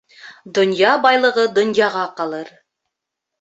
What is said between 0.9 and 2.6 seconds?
байлығы донъяға ҡалыр.